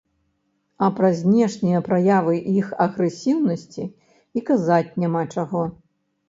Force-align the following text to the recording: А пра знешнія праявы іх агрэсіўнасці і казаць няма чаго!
А 0.85 0.87
пра 0.99 1.09
знешнія 1.17 1.81
праявы 1.87 2.33
іх 2.61 2.71
агрэсіўнасці 2.85 3.85
і 3.87 4.39
казаць 4.49 4.91
няма 5.05 5.23
чаго! 5.37 5.63